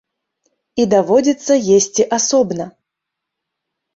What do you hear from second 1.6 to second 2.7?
есці асобна.